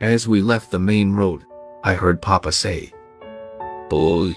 As 0.00 0.26
we 0.26 0.42
left 0.42 0.72
the 0.72 0.78
main 0.80 1.12
road, 1.12 1.44
I 1.84 1.94
heard 1.94 2.20
Papa 2.20 2.50
say, 2.50 2.92
Boy. 3.88 4.36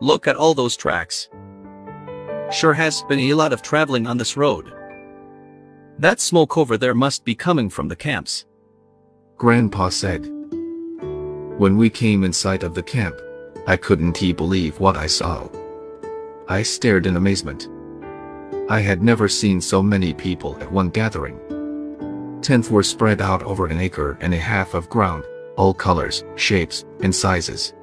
Look 0.00 0.26
at 0.26 0.34
all 0.34 0.52
those 0.52 0.76
tracks. 0.76 1.28
Sure 2.50 2.72
has 2.72 3.04
been 3.04 3.20
a 3.20 3.34
lot 3.34 3.52
of 3.52 3.62
traveling 3.62 4.08
on 4.08 4.18
this 4.18 4.36
road. 4.36 4.74
That 6.00 6.18
smoke 6.18 6.58
over 6.58 6.76
there 6.76 6.94
must 6.94 7.24
be 7.24 7.36
coming 7.36 7.70
from 7.70 7.86
the 7.86 7.94
camps. 7.94 8.46
Grandpa 9.36 9.90
said. 9.90 10.26
When 11.58 11.76
we 11.76 11.88
came 11.88 12.24
in 12.24 12.32
sight 12.32 12.64
of 12.64 12.74
the 12.74 12.82
camp, 12.82 13.16
I 13.68 13.76
couldn't 13.76 14.20
believe 14.36 14.80
what 14.80 14.96
I 14.96 15.06
saw. 15.06 15.48
I 16.48 16.64
stared 16.64 17.06
in 17.06 17.16
amazement. 17.16 17.68
I 18.68 18.80
had 18.80 19.04
never 19.04 19.28
seen 19.28 19.60
so 19.60 19.84
many 19.84 20.12
people 20.12 20.60
at 20.60 20.72
one 20.72 20.90
gathering. 20.90 21.38
Tents 22.42 22.70
were 22.70 22.82
spread 22.82 23.20
out 23.20 23.42
over 23.42 23.66
an 23.66 23.78
acre 23.78 24.16
and 24.20 24.32
a 24.32 24.38
half 24.38 24.74
of 24.74 24.88
ground, 24.88 25.24
all 25.56 25.74
colors, 25.74 26.24
shapes, 26.36 26.84
and 27.02 27.14
sizes. 27.14 27.74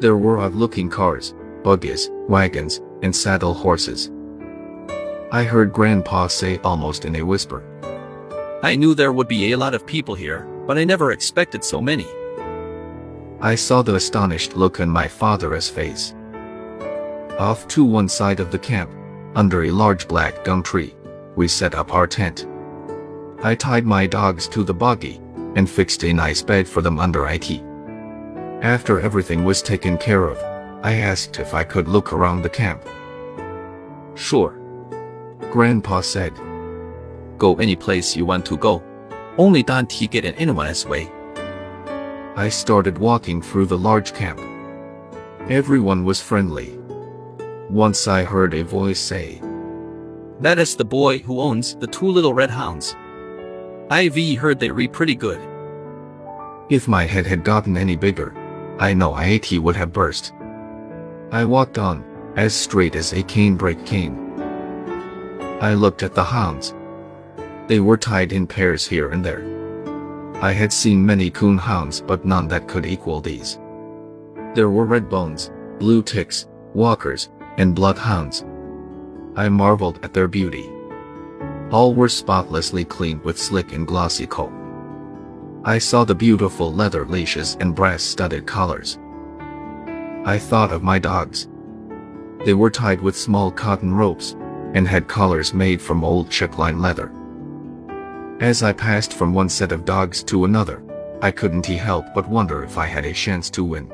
There 0.00 0.16
were 0.16 0.38
odd-looking 0.38 0.90
cars, 0.90 1.34
buggies, 1.62 2.10
wagons, 2.28 2.80
and 3.02 3.14
saddle 3.14 3.54
horses. 3.54 4.10
I 5.30 5.44
heard 5.44 5.72
Grandpa 5.72 6.28
say 6.28 6.58
almost 6.58 7.04
in 7.04 7.16
a 7.16 7.22
whisper, 7.22 7.62
I 8.62 8.74
knew 8.74 8.94
there 8.94 9.12
would 9.12 9.28
be 9.28 9.52
a 9.52 9.58
lot 9.58 9.74
of 9.74 9.86
people 9.86 10.14
here, 10.14 10.46
but 10.66 10.78
I 10.78 10.84
never 10.84 11.12
expected 11.12 11.62
so 11.62 11.80
many. 11.80 12.06
I 13.40 13.54
saw 13.54 13.82
the 13.82 13.94
astonished 13.94 14.56
look 14.56 14.80
on 14.80 14.88
my 14.88 15.06
father's 15.06 15.68
face. 15.68 16.14
Off 17.38 17.68
to 17.68 17.84
one 17.84 18.08
side 18.08 18.40
of 18.40 18.50
the 18.50 18.58
camp, 18.58 18.90
under 19.34 19.64
a 19.64 19.70
large 19.70 20.08
black 20.08 20.42
gum 20.42 20.62
tree, 20.62 20.96
we 21.36 21.46
set 21.46 21.74
up 21.74 21.92
our 21.92 22.06
tent. 22.06 22.46
I 23.42 23.54
tied 23.54 23.84
my 23.84 24.06
dogs 24.06 24.48
to 24.48 24.64
the 24.64 24.74
buggy 24.74 25.20
and 25.54 25.68
fixed 25.68 26.04
a 26.04 26.12
nice 26.12 26.42
bed 26.42 26.66
for 26.66 26.82
them 26.82 26.98
under 26.98 27.26
it. 27.28 27.62
After 28.62 29.00
everything 29.00 29.44
was 29.44 29.62
taken 29.62 29.98
care 29.98 30.24
of, 30.26 30.38
I 30.82 30.94
asked 30.94 31.38
if 31.38 31.54
I 31.54 31.64
could 31.64 31.88
look 31.88 32.12
around 32.12 32.42
the 32.42 32.48
camp. 32.48 32.82
Sure. 34.14 34.58
Grandpa 35.50 36.00
said, 36.00 36.32
Go 37.38 37.56
any 37.56 37.76
place 37.76 38.16
you 38.16 38.24
want 38.24 38.46
to 38.46 38.56
go. 38.56 38.82
Only 39.36 39.62
don't 39.62 40.10
get 40.10 40.24
in 40.24 40.34
anyone's 40.34 40.86
way. 40.86 41.10
I 42.36 42.48
started 42.48 42.98
walking 42.98 43.42
through 43.42 43.66
the 43.66 43.78
large 43.78 44.14
camp. 44.14 44.40
Everyone 45.50 46.04
was 46.04 46.20
friendly. 46.20 46.78
Once 47.70 48.08
I 48.08 48.24
heard 48.24 48.54
a 48.54 48.64
voice 48.64 48.98
say, 48.98 49.40
That 50.40 50.58
is 50.58 50.76
the 50.76 50.84
boy 50.84 51.18
who 51.18 51.40
owns 51.40 51.76
the 51.76 51.86
two 51.86 52.06
little 52.06 52.34
red 52.34 52.50
hounds. 52.50 52.96
I've 53.88 54.16
heard 54.16 54.58
they 54.58 54.70
read 54.70 54.92
pretty 54.92 55.14
good. 55.14 55.40
If 56.68 56.88
my 56.88 57.04
head 57.04 57.24
had 57.24 57.44
gotten 57.44 57.76
any 57.76 57.94
bigger, 57.94 58.34
I 58.80 58.92
know 58.94 59.16
IT 59.16 59.52
would 59.60 59.76
have 59.76 59.92
burst. 59.92 60.32
I 61.30 61.44
walked 61.44 61.78
on, 61.78 62.04
as 62.34 62.52
straight 62.52 62.96
as 62.96 63.12
a 63.12 63.22
canebrake 63.22 63.86
cane. 63.86 64.18
I 65.60 65.74
looked 65.74 66.02
at 66.02 66.14
the 66.14 66.24
hounds. 66.24 66.74
They 67.68 67.78
were 67.78 67.96
tied 67.96 68.32
in 68.32 68.48
pairs 68.48 68.84
here 68.84 69.10
and 69.10 69.24
there. 69.24 69.44
I 70.42 70.50
had 70.50 70.72
seen 70.72 71.06
many 71.06 71.30
coon 71.30 71.56
hounds 71.56 72.00
but 72.00 72.24
none 72.24 72.48
that 72.48 72.66
could 72.66 72.86
equal 72.86 73.20
these. 73.20 73.56
There 74.54 74.68
were 74.68 74.84
red 74.84 75.08
bones, 75.08 75.52
blue 75.78 76.02
ticks, 76.02 76.48
walkers, 76.74 77.30
and 77.56 77.72
bloodhounds. 77.72 78.44
I 79.36 79.48
marveled 79.48 80.00
at 80.02 80.12
their 80.12 80.28
beauty. 80.28 80.75
All 81.70 81.94
were 81.94 82.08
spotlessly 82.08 82.84
clean 82.84 83.20
with 83.24 83.38
slick 83.38 83.72
and 83.72 83.86
glossy 83.86 84.26
coat. 84.26 84.52
I 85.64 85.78
saw 85.78 86.04
the 86.04 86.14
beautiful 86.14 86.72
leather 86.72 87.04
leashes 87.04 87.56
and 87.58 87.74
brass-studded 87.74 88.46
collars. 88.46 88.98
I 90.24 90.38
thought 90.38 90.72
of 90.72 90.84
my 90.84 91.00
dogs. 91.00 91.48
They 92.44 92.54
were 92.54 92.70
tied 92.70 93.00
with 93.00 93.16
small 93.16 93.50
cotton 93.50 93.92
ropes 93.92 94.36
and 94.74 94.86
had 94.86 95.08
collars 95.08 95.52
made 95.52 95.82
from 95.82 96.04
old 96.04 96.30
check-line 96.30 96.80
leather. 96.80 97.12
As 98.40 98.62
I 98.62 98.72
passed 98.72 99.12
from 99.12 99.34
one 99.34 99.48
set 99.48 99.72
of 99.72 99.84
dogs 99.84 100.22
to 100.24 100.44
another, 100.44 100.84
I 101.20 101.32
couldn't 101.32 101.66
help 101.66 102.04
but 102.14 102.28
wonder 102.28 102.62
if 102.62 102.78
I 102.78 102.86
had 102.86 103.04
a 103.04 103.12
chance 103.12 103.50
to 103.50 103.64
win. 103.64 103.90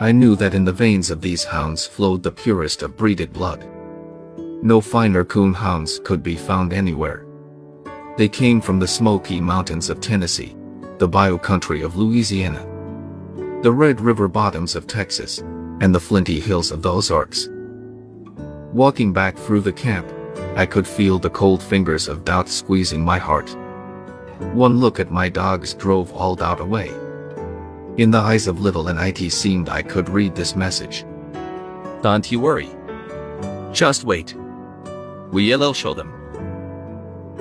I 0.00 0.12
knew 0.12 0.34
that 0.36 0.54
in 0.54 0.64
the 0.64 0.72
veins 0.72 1.10
of 1.10 1.20
these 1.20 1.44
hounds 1.44 1.86
flowed 1.86 2.22
the 2.22 2.32
purest 2.32 2.82
of 2.82 2.96
breeded 2.96 3.32
blood. 3.34 3.68
No 4.64 4.80
finer 4.80 5.26
coon 5.26 5.52
hounds 5.52 6.00
could 6.04 6.22
be 6.22 6.36
found 6.36 6.72
anywhere. 6.72 7.26
They 8.16 8.30
came 8.30 8.62
from 8.62 8.78
the 8.78 8.88
Smoky 8.88 9.38
Mountains 9.38 9.90
of 9.90 10.00
Tennessee, 10.00 10.56
the 10.96 11.06
bayou 11.06 11.36
country 11.36 11.82
of 11.82 11.96
Louisiana, 11.96 12.66
the 13.60 13.70
Red 13.70 14.00
River 14.00 14.26
bottoms 14.26 14.74
of 14.74 14.86
Texas, 14.86 15.40
and 15.82 15.94
the 15.94 16.00
flinty 16.00 16.40
hills 16.40 16.70
of 16.70 16.80
the 16.80 16.90
Ozarks. 16.90 17.50
Walking 18.72 19.12
back 19.12 19.36
through 19.36 19.60
the 19.60 19.70
camp, 19.72 20.10
I 20.56 20.64
could 20.64 20.88
feel 20.88 21.18
the 21.18 21.28
cold 21.28 21.62
fingers 21.62 22.08
of 22.08 22.24
doubt 22.24 22.48
squeezing 22.48 23.04
my 23.04 23.18
heart. 23.18 23.54
One 24.54 24.78
look 24.78 24.98
at 24.98 25.10
my 25.10 25.28
dogs 25.28 25.74
drove 25.74 26.10
all 26.14 26.36
doubt 26.36 26.60
away. 26.60 26.88
In 27.98 28.10
the 28.10 28.18
eyes 28.18 28.46
of 28.46 28.62
Little 28.62 28.88
Ann 28.88 28.96
it 28.98 29.30
seemed 29.30 29.68
I 29.68 29.82
could 29.82 30.08
read 30.08 30.34
this 30.34 30.56
message. 30.56 31.04
Don't 32.00 32.32
you 32.32 32.40
worry. 32.40 32.70
Just 33.70 34.04
wait. 34.04 34.34
We'll 35.34 35.74
show 35.74 35.94
them. 35.94 36.12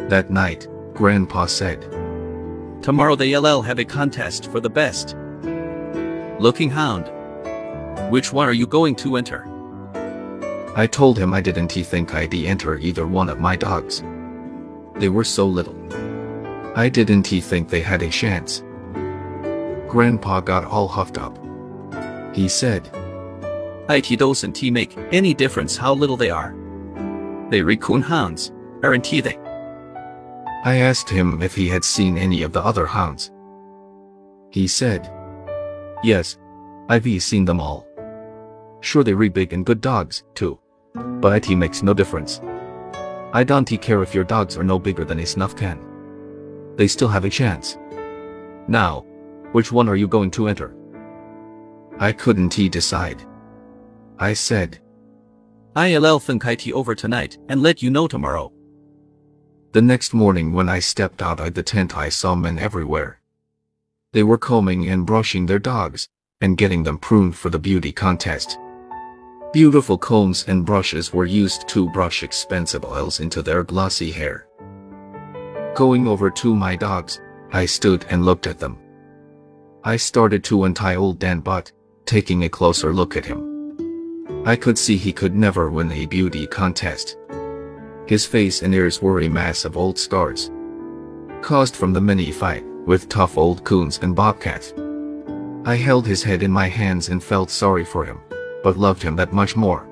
That 0.09 0.31
night, 0.31 0.67
Grandpa 0.95 1.45
said, 1.45 1.83
Tomorrow 2.81 3.15
they'll 3.15 3.61
have 3.61 3.77
a 3.77 3.85
contest 3.85 4.51
for 4.51 4.59
the 4.59 4.69
best 4.69 5.15
looking 6.39 6.71
hound. 6.71 7.11
Which 8.11 8.33
one 8.33 8.49
are 8.49 8.53
you 8.53 8.65
going 8.65 8.95
to 8.95 9.15
enter? 9.15 9.47
I 10.75 10.87
told 10.87 11.19
him 11.19 11.35
I 11.35 11.41
didn't 11.41 11.71
think 11.71 12.15
I'd 12.15 12.33
enter 12.33 12.79
either 12.79 13.05
one 13.05 13.29
of 13.29 13.39
my 13.39 13.55
dogs. 13.55 14.03
They 14.95 15.09
were 15.09 15.23
so 15.23 15.45
little. 15.45 15.77
I 16.75 16.89
didn't 16.89 17.27
think 17.27 17.69
they 17.69 17.81
had 17.81 18.01
a 18.01 18.09
chance. 18.09 18.63
Grandpa 19.87 20.39
got 20.41 20.65
all 20.65 20.87
huffed 20.87 21.19
up. 21.19 21.37
He 22.35 22.47
said, 22.47 22.89
It 23.87 24.17
doesn't 24.17 24.63
make 24.63 24.97
any 25.11 25.35
difference 25.35 25.77
how 25.77 25.93
little 25.93 26.17
they 26.17 26.31
are. 26.31 26.55
They 27.53 27.61
raccoon 27.61 28.01
hounds, 28.01 28.51
aren't 28.81 29.11
they? 29.11 29.37
I 30.65 30.77
asked 30.77 31.07
him 31.07 31.43
if 31.43 31.53
he 31.53 31.69
had 31.69 31.85
seen 31.85 32.17
any 32.17 32.41
of 32.41 32.51
the 32.51 32.65
other 32.65 32.87
hounds. 32.87 33.31
He 34.49 34.65
said, 34.65 35.07
Yes, 36.03 36.39
I've 36.89 37.05
seen 37.21 37.45
them 37.45 37.59
all. 37.59 37.85
Sure 38.81 39.03
they're 39.03 39.29
big 39.29 39.53
and 39.53 39.67
good 39.67 39.81
dogs, 39.81 40.23
too. 40.33 40.57
But 40.95 41.47
it 41.47 41.55
makes 41.55 41.83
no 41.83 41.93
difference. 41.93 42.41
I 43.33 43.43
don't 43.43 43.69
care 43.83 44.01
if 44.01 44.15
your 44.15 44.23
dogs 44.23 44.57
are 44.57 44.63
no 44.63 44.79
bigger 44.79 45.05
than 45.05 45.19
a 45.19 45.25
snuff 45.27 45.55
can. 45.55 45.77
They 46.75 46.87
still 46.87 47.09
have 47.09 47.23
a 47.23 47.29
chance. 47.29 47.77
Now, 48.67 49.05
which 49.51 49.71
one 49.71 49.87
are 49.89 49.95
you 49.95 50.07
going 50.07 50.31
to 50.31 50.47
enter? 50.47 50.75
I 51.99 52.13
couldn't 52.13 52.57
decide. 52.71 53.21
I 54.17 54.33
said, 54.33 54.79
I'll 55.75 56.19
think 56.19 56.45
it 56.45 56.71
over 56.71 56.95
tonight 56.95 57.37
and 57.49 57.61
let 57.61 57.81
you 57.81 57.89
know 57.89 58.07
tomorrow. 58.07 58.51
The 59.71 59.81
next 59.81 60.13
morning 60.13 60.53
when 60.53 60.69
I 60.69 60.79
stepped 60.79 61.21
out 61.21 61.39
of 61.39 61.55
the 61.55 61.63
tent 61.63 61.97
I 61.97 62.09
saw 62.09 62.35
men 62.35 62.59
everywhere. 62.59 63.19
They 64.11 64.21
were 64.21 64.37
combing 64.37 64.87
and 64.87 65.05
brushing 65.05 65.47
their 65.47 65.57
dogs 65.57 66.07
and 66.41 66.57
getting 66.57 66.83
them 66.83 66.99
pruned 66.99 67.35
for 67.35 67.49
the 67.49 67.57
beauty 67.57 67.91
contest. 67.91 68.59
Beautiful 69.51 69.97
combs 69.97 70.45
and 70.47 70.65
brushes 70.65 71.11
were 71.11 71.25
used 71.25 71.67
to 71.69 71.89
brush 71.89 72.21
expensive 72.21 72.85
oils 72.85 73.19
into 73.19 73.41
their 73.41 73.63
glossy 73.63 74.11
hair. 74.11 74.47
Going 75.75 76.07
over 76.07 76.29
to 76.29 76.55
my 76.55 76.75
dogs, 76.75 77.19
I 77.51 77.65
stood 77.65 78.05
and 78.09 78.25
looked 78.25 78.45
at 78.45 78.59
them. 78.59 78.77
I 79.83 79.97
started 79.97 80.43
to 80.45 80.65
untie 80.65 80.95
old 80.95 81.17
Dan 81.17 81.39
Butt, 81.39 81.71
taking 82.05 82.43
a 82.43 82.49
closer 82.49 82.93
look 82.93 83.17
at 83.17 83.25
him. 83.25 83.52
I 84.45 84.55
could 84.55 84.77
see 84.77 84.97
he 84.97 85.13
could 85.13 85.35
never 85.35 85.69
win 85.69 85.91
a 85.91 86.05
beauty 86.05 86.47
contest. 86.47 87.17
His 88.05 88.25
face 88.25 88.61
and 88.61 88.73
ears 88.73 89.01
were 89.01 89.21
a 89.21 89.29
mass 89.29 89.65
of 89.65 89.77
old 89.77 89.97
scars. 89.97 90.51
Caused 91.41 91.75
from 91.75 91.93
the 91.93 92.01
many 92.01 92.31
fight 92.31 92.65
with 92.85 93.09
tough 93.09 93.37
old 93.37 93.63
coons 93.63 93.99
and 94.01 94.15
bobcats. 94.15 94.73
I 95.65 95.75
held 95.75 96.05
his 96.05 96.23
head 96.23 96.43
in 96.43 96.51
my 96.51 96.67
hands 96.67 97.09
and 97.09 97.23
felt 97.23 97.49
sorry 97.49 97.85
for 97.85 98.03
him 98.03 98.19
but 98.63 98.77
loved 98.77 99.03
him 99.03 99.15
that 99.17 99.33
much 99.33 99.55
more. 99.55 99.85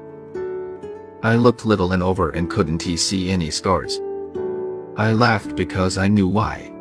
I 1.22 1.36
looked 1.36 1.66
Little 1.66 1.94
Ann 1.94 2.02
over 2.02 2.32
and 2.32 2.50
couldn't 2.50 2.82
he 2.82 2.98
see 2.98 3.30
any 3.30 3.52
scars. 3.52 4.00
I 4.98 5.12
laughed 5.12 5.56
because 5.56 5.98
I 5.98 6.08
knew 6.08 6.28
why. 6.28 6.72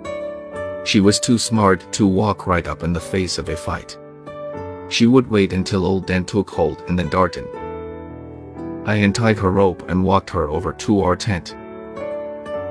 She 0.85 1.01
was 1.01 1.21
too 1.21 1.37
smart 1.37 1.85
to 1.93 2.07
walk 2.07 2.47
right 2.47 2.67
up 2.67 2.83
in 2.83 2.93
the 2.95 3.01
face 3.01 3.37
of 3.37 3.49
a 3.51 3.57
fight. 3.57 3.99
She 4.89 5.07
would 5.07 5.29
wait 5.29 5.53
until 5.53 5.85
old 5.85 6.07
Dan 6.07 6.25
took 6.25 6.49
hold 6.49 6.83
and 6.89 6.99
then 6.99 7.11
dart 7.11 7.37
in. 7.37 7.60
I 8.85 8.97
untied 8.97 9.39
her 9.39 9.51
rope 9.51 9.89
and 9.89 10.05
walked 10.05 10.31
her 10.31 10.49
over 10.49 10.73
to 10.73 11.01
our 11.01 11.17
tent. 11.17 11.55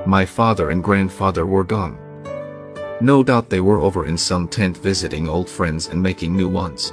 My 0.06 0.26
father 0.26 0.70
and 0.70 0.82
grandfather 0.82 1.46
were 1.46 1.64
gone. 1.64 1.98
No 3.00 3.22
doubt 3.22 3.48
they 3.48 3.60
were 3.60 3.80
over 3.80 4.06
in 4.06 4.18
some 4.18 4.48
tent 4.48 4.76
visiting 4.76 5.28
old 5.28 5.48
friends 5.48 5.88
and 5.88 6.02
making 6.02 6.36
new 6.36 6.48
ones. 6.48 6.92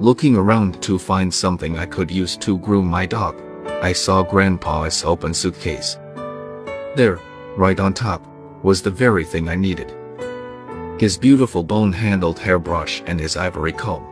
Looking 0.00 0.36
around 0.36 0.82
to 0.82 0.98
find 0.98 1.32
something 1.32 1.78
I 1.78 1.86
could 1.86 2.10
use 2.10 2.36
to 2.38 2.58
groom 2.58 2.86
my 2.86 3.06
dog, 3.06 3.40
I 3.82 3.92
saw 3.92 4.22
Grandpa's 4.22 5.04
open 5.04 5.32
suitcase. 5.32 5.96
There, 6.96 7.20
right 7.56 7.78
on 7.78 7.94
top, 7.94 8.26
was 8.62 8.82
the 8.82 8.90
very 8.90 9.24
thing 9.24 9.48
I 9.48 9.54
needed. 9.54 9.94
His 10.98 11.16
beautiful 11.16 11.62
bone-handled 11.62 12.38
hairbrush 12.38 13.02
and 13.06 13.20
his 13.20 13.36
ivory 13.36 13.72
comb. 13.72 14.04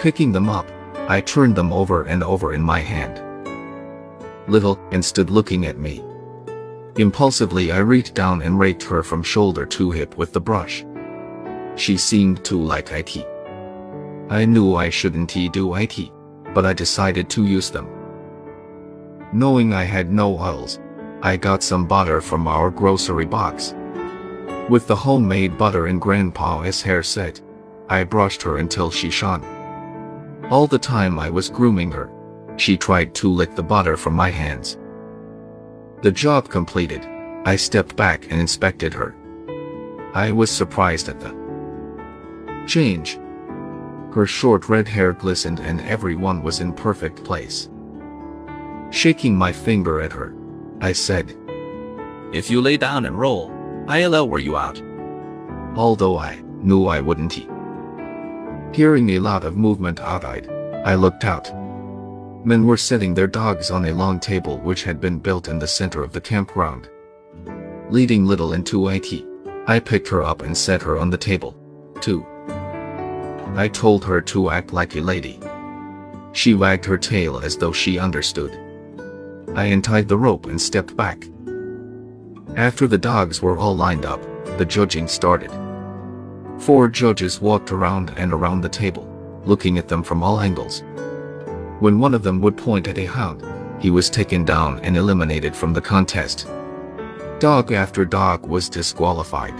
Picking 0.00 0.32
them 0.32 0.48
up, 0.48 0.70
I 1.12 1.20
turned 1.20 1.54
them 1.54 1.74
over 1.74 2.04
and 2.04 2.24
over 2.24 2.54
in 2.54 2.62
my 2.62 2.80
hand. 2.80 3.20
Little 4.48 4.78
Ann 4.92 5.02
stood 5.02 5.28
looking 5.28 5.66
at 5.66 5.76
me. 5.76 6.02
Impulsively 6.96 7.70
I 7.70 7.80
reached 7.80 8.14
down 8.14 8.40
and 8.40 8.58
raked 8.58 8.82
her 8.84 9.02
from 9.02 9.22
shoulder 9.22 9.66
to 9.66 9.90
hip 9.90 10.16
with 10.16 10.32
the 10.32 10.40
brush. 10.40 10.86
She 11.76 11.98
seemed 11.98 12.42
to 12.46 12.58
like 12.58 12.92
IT. 12.92 13.26
I 14.30 14.46
knew 14.46 14.74
I 14.74 14.88
shouldn't 14.88 15.34
do 15.52 15.74
IT, 15.74 15.98
but 16.54 16.64
I 16.64 16.72
decided 16.72 17.28
to 17.28 17.44
use 17.44 17.68
them. 17.68 17.88
Knowing 19.34 19.74
I 19.74 19.84
had 19.84 20.10
no 20.10 20.38
oils, 20.38 20.80
I 21.20 21.36
got 21.36 21.62
some 21.62 21.86
butter 21.86 22.22
from 22.22 22.48
our 22.48 22.70
grocery 22.70 23.26
box. 23.26 23.74
With 24.70 24.86
the 24.86 24.96
homemade 24.96 25.58
butter 25.58 25.88
in 25.88 25.98
Grandpa's 25.98 26.80
hair 26.80 27.02
set, 27.02 27.38
I 27.90 28.02
brushed 28.04 28.40
her 28.40 28.56
until 28.56 28.90
she 28.90 29.10
shone. 29.10 29.61
All 30.52 30.66
the 30.66 30.78
time 30.78 31.18
I 31.18 31.30
was 31.30 31.48
grooming 31.48 31.90
her, 31.92 32.10
she 32.58 32.76
tried 32.76 33.14
to 33.14 33.32
lick 33.32 33.54
the 33.54 33.62
butter 33.62 33.96
from 33.96 34.12
my 34.12 34.28
hands. 34.28 34.76
The 36.02 36.12
job 36.12 36.50
completed, 36.50 37.06
I 37.46 37.56
stepped 37.56 37.96
back 37.96 38.30
and 38.30 38.38
inspected 38.38 38.92
her. 38.92 39.16
I 40.12 40.30
was 40.30 40.50
surprised 40.50 41.08
at 41.08 41.20
the 41.20 41.32
change. 42.66 43.18
Her 44.12 44.26
short 44.26 44.68
red 44.68 44.86
hair 44.86 45.14
glistened 45.14 45.58
and 45.58 45.80
everyone 45.80 46.42
was 46.42 46.60
in 46.60 46.74
perfect 46.74 47.24
place. 47.24 47.70
Shaking 48.90 49.34
my 49.34 49.52
finger 49.52 50.02
at 50.02 50.12
her, 50.12 50.34
I 50.82 50.92
said, 50.92 51.34
If 52.34 52.50
you 52.50 52.60
lay 52.60 52.76
down 52.76 53.06
and 53.06 53.18
roll, 53.18 53.50
I'll 53.88 54.10
lower 54.10 54.38
you 54.38 54.58
out. 54.58 54.82
Although 55.76 56.18
I 56.18 56.42
knew 56.60 56.88
I 56.88 57.00
wouldn't. 57.00 57.51
Hearing 58.72 59.10
a 59.10 59.18
lot 59.18 59.44
of 59.44 59.54
movement 59.54 60.00
outside, 60.00 60.48
I 60.86 60.94
looked 60.94 61.24
out. 61.24 61.54
Men 62.42 62.66
were 62.66 62.78
setting 62.78 63.12
their 63.12 63.26
dogs 63.26 63.70
on 63.70 63.84
a 63.84 63.92
long 63.92 64.18
table 64.18 64.56
which 64.60 64.82
had 64.82 64.98
been 64.98 65.18
built 65.18 65.48
in 65.48 65.58
the 65.58 65.66
center 65.66 66.02
of 66.02 66.14
the 66.14 66.22
campground. 66.22 66.88
Leading 67.90 68.24
Little 68.24 68.54
into 68.54 68.88
IT, 68.88 69.26
I 69.66 69.78
picked 69.78 70.08
her 70.08 70.22
up 70.22 70.40
and 70.40 70.56
set 70.56 70.80
her 70.80 70.98
on 70.98 71.10
the 71.10 71.18
table, 71.18 71.54
too. 72.00 72.24
I 73.56 73.68
told 73.70 74.06
her 74.06 74.22
to 74.22 74.48
act 74.48 74.72
like 74.72 74.96
a 74.96 75.00
lady. 75.00 75.38
She 76.32 76.54
wagged 76.54 76.86
her 76.86 76.96
tail 76.96 77.40
as 77.40 77.58
though 77.58 77.72
she 77.72 77.98
understood. 77.98 78.52
I 79.54 79.66
untied 79.66 80.08
the 80.08 80.16
rope 80.16 80.46
and 80.46 80.58
stepped 80.58 80.96
back. 80.96 81.26
After 82.56 82.86
the 82.86 82.96
dogs 82.96 83.42
were 83.42 83.58
all 83.58 83.76
lined 83.76 84.06
up, 84.06 84.22
the 84.56 84.64
judging 84.64 85.08
started. 85.08 85.50
Four 86.62 86.86
judges 86.86 87.40
walked 87.40 87.72
around 87.72 88.14
and 88.16 88.32
around 88.32 88.60
the 88.60 88.68
table, 88.68 89.04
looking 89.44 89.78
at 89.78 89.88
them 89.88 90.04
from 90.04 90.22
all 90.22 90.38
angles. 90.38 90.84
When 91.80 91.98
one 91.98 92.14
of 92.14 92.22
them 92.22 92.40
would 92.40 92.56
point 92.56 92.86
at 92.86 92.98
a 92.98 93.04
hound, 93.04 93.44
he 93.82 93.90
was 93.90 94.08
taken 94.08 94.44
down 94.44 94.78
and 94.78 94.96
eliminated 94.96 95.56
from 95.56 95.72
the 95.72 95.80
contest. 95.80 96.46
Dog 97.40 97.72
after 97.72 98.04
dog 98.04 98.46
was 98.46 98.68
disqualified. 98.68 99.54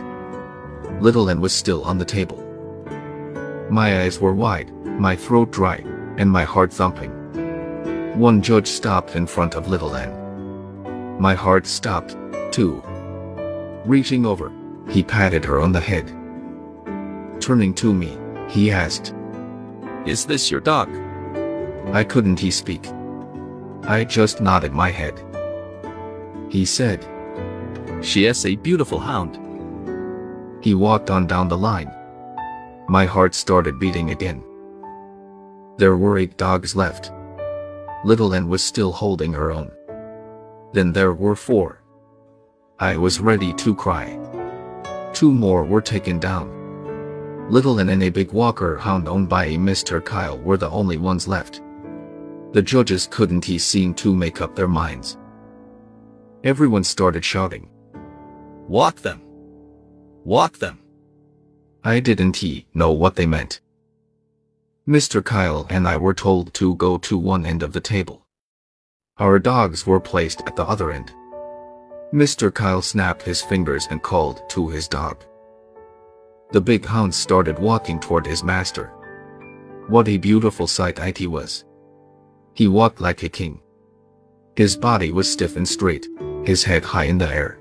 Little 1.00 1.28
Ann 1.28 1.40
was 1.40 1.52
still 1.52 1.82
on 1.82 1.99
the 1.99 2.04
table. 2.04 2.38
My 3.69 4.02
eyes 4.02 4.20
were 4.20 4.32
wide, 4.32 4.72
my 4.87 5.16
throat 5.16 5.50
dry, 5.50 5.84
and 6.19 6.31
my 6.31 6.44
heart 6.44 6.72
thumping. 6.72 7.10
One 8.16 8.40
judge 8.40 8.69
stopped 8.69 9.16
in 9.16 9.26
front 9.26 9.56
of 9.56 9.66
Little 9.66 9.96
Ann. 9.96 11.19
My 11.20 11.34
heart 11.34 11.66
stopped, 11.66 12.16
too. 12.52 12.81
Reaching 13.87 14.25
over, 14.25 14.52
he 14.88 15.02
patted 15.02 15.44
her 15.44 15.60
on 15.60 15.72
the 15.72 15.81
head. 15.81 16.16
Turning 17.43 17.75
to 17.75 17.93
me, 17.93 18.17
he 18.49 18.71
asked, 18.71 19.12
Is 20.06 20.25
this 20.25 20.49
your 20.49 20.61
dog? 20.61 20.89
I 21.93 22.05
couldn't 22.05 22.39
he 22.39 22.53
speak. 22.53 22.87
I 23.83 24.05
just 24.05 24.41
nodded 24.41 24.73
my 24.73 24.93
head. 24.93 25.21
He 26.49 26.65
said, 26.65 27.05
She 28.00 28.27
is 28.27 28.47
a 28.47 28.55
beautiful 28.55 29.00
hound. 29.00 29.41
He 30.62 30.75
walked 30.75 31.11
on 31.11 31.27
down 31.27 31.49
the 31.49 31.59
line. 31.59 31.93
My 32.89 33.06
heart 33.06 33.35
started 33.35 33.81
beating 33.81 34.11
again. 34.11 34.45
There 35.79 35.97
were 35.97 36.19
eight 36.19 36.37
dogs 36.37 36.77
left. 36.77 37.11
Little 38.05 38.35
Ann 38.35 38.47
was 38.47 38.62
still 38.62 38.93
holding 38.93 39.33
her 39.33 39.50
own. 39.50 39.73
Then 40.75 40.93
there 40.93 41.12
were 41.12 41.35
four. 41.35 41.83
I 42.79 42.97
was 42.97 43.19
ready 43.19 43.53
to 43.55 43.75
cry. 43.75 44.17
Two 45.12 45.33
more 45.33 45.65
were 45.65 45.83
taken 45.83 46.21
down. 46.21 46.62
Little 47.50 47.81
Ann 47.81 48.03
a 48.03 48.09
big 48.09 48.33
walker 48.33 48.77
hound 48.79 49.09
owned 49.09 49.29
by 49.29 49.47
a 49.47 49.56
Mr. 49.56 50.03
Kyle 50.03 50.39
were 50.39 50.56
the 50.56 50.71
only 50.71 50.97
ones 50.97 51.29
left. 51.29 51.61
The 52.53 52.62
judges 52.62 53.09
couldn't 53.11 53.44
he 53.44 53.59
seem 53.59 53.94
to 53.94 54.15
make 54.15 54.41
up 54.41 54.55
their 54.55 54.69
minds. 54.69 55.19
Everyone 56.44 56.85
started 56.85 57.25
shouting. 57.25 57.69
Walk 58.69 58.97
them. 58.97 59.23
Walk 60.25 60.59
them. 60.59 60.79
I 61.85 62.00
didn't 62.00 62.37
he 62.37 62.67
know 62.75 62.93
what 62.93 63.17
they 63.17 63.27
meant. 63.27 63.61
Mr. 64.88 65.25
Kyle 65.25 65.67
and 65.69 65.87
I 65.87 65.97
were 65.97 66.15
told 66.15 66.55
to 66.55 66.75
go 66.77 66.99
to 66.99 67.19
one 67.19 67.45
end 67.45 67.62
of 67.62 67.73
the 67.73 67.81
table. 67.81 68.27
Our 69.19 69.38
dogs 69.38 69.87
were 69.87 70.00
placed 70.00 70.43
at 70.47 70.56
the 70.56 70.65
other 70.65 70.91
end. 70.91 71.12
Mr. 72.12 72.53
Kyle 72.53 72.83
snapped 72.83 73.23
his 73.23 73.43
fingers 73.43 73.87
and 73.91 74.03
called 74.03 74.43
to 74.50 74.69
his 74.69 74.88
dog. 74.88 75.25
The 76.52 76.60
big 76.60 76.84
hound 76.84 77.14
started 77.14 77.58
walking 77.58 77.99
toward 77.99 78.26
his 78.26 78.44
master. 78.44 78.93
What 79.88 80.06
a 80.06 80.19
beautiful 80.19 80.66
sight 80.66 80.99
it 80.99 81.26
was. 81.26 81.64
He 82.52 82.69
walked 82.69 83.00
like 83.00 83.22
a 83.22 83.28
king. 83.31 83.60
His 84.54 84.76
body 84.76 85.12
was 85.12 85.32
stiff 85.32 85.56
and 85.56 85.66
straight, 85.66 86.08
his 86.44 86.62
head 86.62 86.84
high 86.84 87.04
in 87.04 87.16
the 87.16 87.28
air. 87.28 87.58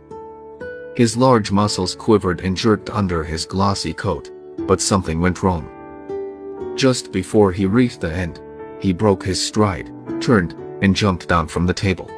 His 0.97 1.15
large 1.15 1.53
muscles 1.53 1.95
quivered 1.95 2.41
and 2.41 2.57
jerked 2.57 2.89
under 2.89 3.23
his 3.23 3.45
glossy 3.45 3.93
coat, 3.93 4.29
but 4.67 4.81
something 4.81 5.21
went 5.21 5.41
wrong. 5.41 5.69
Just 6.75 7.13
before 7.13 7.53
he 7.53 7.65
reached 7.65 8.01
the 8.01 8.11
end, 8.13 8.41
he 8.81 8.91
broke 8.91 9.23
his 9.23 9.41
stride, 9.41 9.89
turned, 10.19 10.53
and 10.81 10.93
jumped 10.93 11.29
down 11.29 11.47
from 11.47 11.65
the 11.65 11.73
table. 11.73 12.11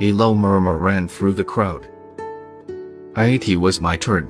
A 0.00 0.10
low 0.10 0.34
murmur 0.34 0.78
ran 0.78 1.06
through 1.06 1.34
the 1.34 1.44
crowd. 1.44 1.86
It 3.16 3.56
was 3.56 3.80
my 3.80 3.96
turn. 3.96 4.28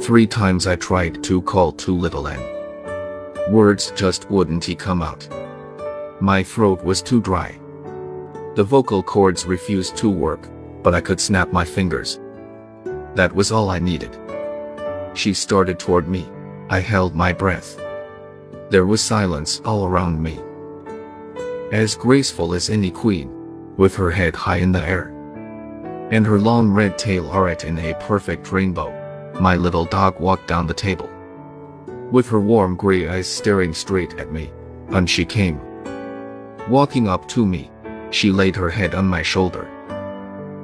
Three 0.00 0.26
times 0.26 0.66
I 0.66 0.76
tried 0.76 1.22
to 1.24 1.42
call 1.42 1.72
to 1.72 1.94
Little 1.94 2.26
Ann. 2.26 2.42
Words 3.52 3.92
just 3.94 4.30
wouldn't 4.30 4.64
he 4.64 4.74
come 4.74 5.02
out. 5.02 5.28
My 6.20 6.42
throat 6.42 6.82
was 6.82 7.02
too 7.02 7.20
dry. 7.20 7.58
The 8.54 8.64
vocal 8.64 9.02
cords 9.02 9.44
refused 9.44 9.96
to 9.98 10.08
work, 10.08 10.48
but 10.82 10.94
I 10.94 11.02
could 11.02 11.20
snap 11.20 11.52
my 11.52 11.66
fingers. 11.66 12.18
That 13.14 13.34
was 13.34 13.52
all 13.52 13.68
I 13.68 13.78
needed. 13.78 14.18
She 15.12 15.34
started 15.34 15.78
toward 15.78 16.08
me. 16.08 16.26
I 16.70 16.80
held 16.80 17.14
my 17.14 17.34
breath. 17.34 17.78
There 18.70 18.86
was 18.86 19.02
silence 19.02 19.60
all 19.66 19.84
around 19.84 20.22
me. 20.22 20.40
As 21.72 21.94
graceful 21.94 22.54
as 22.54 22.70
any 22.70 22.90
queen, 22.90 23.30
with 23.76 23.94
her 23.96 24.10
head 24.10 24.34
high 24.34 24.58
in 24.58 24.72
the 24.72 24.82
air. 24.82 25.08
And 26.10 26.26
her 26.26 26.38
long 26.38 26.70
red 26.70 26.96
tail 26.96 27.28
arched 27.28 27.64
in 27.64 27.78
a 27.78 27.94
perfect 28.00 28.50
rainbow, 28.50 28.96
my 29.40 29.56
little 29.56 29.84
dog 29.86 30.20
walked 30.20 30.46
down 30.46 30.66
the 30.66 30.74
table. 30.74 31.08
With 32.10 32.28
her 32.28 32.40
warm 32.40 32.76
gray 32.76 33.08
eyes 33.08 33.26
staring 33.26 33.72
straight 33.72 34.14
at 34.18 34.30
me, 34.30 34.52
and 34.88 35.08
she 35.08 35.24
came. 35.24 35.60
Walking 36.68 37.08
up 37.08 37.26
to 37.28 37.46
me, 37.46 37.70
she 38.10 38.30
laid 38.30 38.54
her 38.56 38.68
head 38.70 38.94
on 38.94 39.06
my 39.06 39.22
shoulder. 39.22 39.68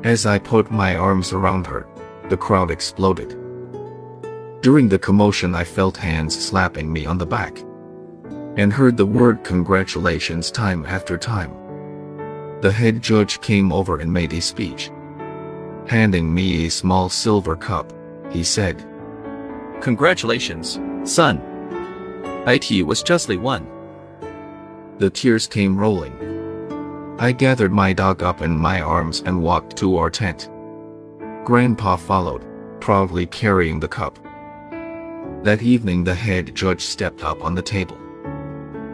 As 0.04 0.26
I 0.26 0.38
put 0.38 0.70
my 0.70 0.96
arms 0.96 1.32
around 1.32 1.66
her, 1.66 1.86
the 2.28 2.36
crowd 2.36 2.70
exploded. 2.70 3.30
During 4.62 4.88
the 4.88 4.98
commotion 4.98 5.54
I 5.54 5.64
felt 5.64 5.96
hands 5.96 6.36
slapping 6.38 6.92
me 6.92 7.06
on 7.06 7.18
the 7.18 7.26
back. 7.26 7.58
And 8.56 8.72
heard 8.72 8.96
the 8.96 9.06
word 9.06 9.44
congratulations 9.44 10.50
time 10.50 10.84
after 10.86 11.16
time. 11.16 11.52
The 12.62 12.72
head 12.72 13.02
judge 13.02 13.40
came 13.40 13.72
over 13.72 13.98
and 14.00 14.12
made 14.12 14.32
a 14.32 14.40
speech. 14.40 14.90
Handing 15.86 16.32
me 16.32 16.66
a 16.66 16.70
small 16.70 17.08
silver 17.08 17.54
cup, 17.54 17.92
he 18.30 18.44
said, 18.44 18.84
Congratulations, 19.80 20.80
son. 21.04 21.40
IT 22.46 22.86
was 22.86 23.02
justly 23.02 23.36
won. 23.36 23.66
The 24.98 25.10
tears 25.10 25.46
came 25.46 25.76
rolling. 25.76 27.16
I 27.18 27.32
gathered 27.32 27.72
my 27.72 27.92
dog 27.92 28.22
up 28.22 28.42
in 28.42 28.56
my 28.56 28.80
arms 28.80 29.22
and 29.26 29.42
walked 29.42 29.76
to 29.78 29.96
our 29.96 30.10
tent. 30.10 30.50
Grandpa 31.44 31.96
followed, 31.96 32.44
proudly 32.80 33.26
carrying 33.26 33.80
the 33.80 33.88
cup. 33.88 34.18
That 35.42 35.62
evening 35.62 36.04
the 36.04 36.14
head 36.14 36.54
judge 36.54 36.82
stepped 36.82 37.22
up 37.22 37.44
on 37.44 37.54
the 37.54 37.62
table. 37.62 37.98